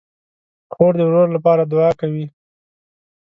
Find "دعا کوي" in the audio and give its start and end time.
1.71-2.25